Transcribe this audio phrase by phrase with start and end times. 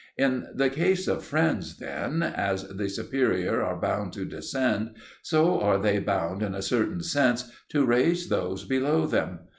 [0.17, 5.77] In the case of friends, then, as the superior are bound to descend, so are
[5.77, 9.41] they bound in a certain sense to raise those below them.